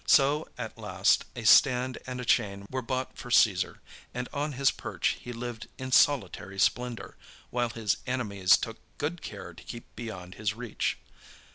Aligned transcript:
So 0.07 0.47
at 0.57 0.79
last 0.79 1.25
a 1.35 1.43
stand 1.43 1.99
and 2.07 2.19
a 2.19 2.25
chain 2.25 2.65
were 2.71 2.81
bought 2.81 3.15
for 3.19 3.29
Caesar, 3.29 3.81
and 4.15 4.27
on 4.33 4.53
his 4.53 4.71
perch 4.71 5.15
he 5.21 5.31
lived 5.31 5.67
in 5.77 5.91
solitary 5.91 6.57
splendour, 6.57 7.15
while 7.51 7.69
his 7.69 7.97
enemies 8.07 8.57
took 8.57 8.79
good 8.97 9.21
care 9.21 9.53
to 9.53 9.63
keep 9.63 9.85
beyond 9.95 10.33
his 10.41 10.55
reach. 10.55 10.97